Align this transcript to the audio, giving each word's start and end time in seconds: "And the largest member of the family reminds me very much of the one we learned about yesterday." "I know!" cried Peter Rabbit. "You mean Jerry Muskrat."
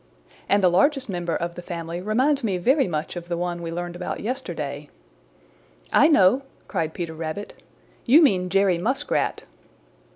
"And 0.49 0.63
the 0.63 0.67
largest 0.67 1.09
member 1.09 1.35
of 1.35 1.53
the 1.53 1.61
family 1.61 2.01
reminds 2.01 2.43
me 2.43 2.57
very 2.57 2.87
much 2.87 3.15
of 3.15 3.27
the 3.29 3.37
one 3.37 3.61
we 3.61 3.71
learned 3.71 3.95
about 3.95 4.19
yesterday." 4.19 4.89
"I 5.93 6.07
know!" 6.07 6.41
cried 6.67 6.95
Peter 6.95 7.13
Rabbit. 7.13 7.61
"You 8.07 8.23
mean 8.23 8.49
Jerry 8.49 8.79
Muskrat." 8.79 9.43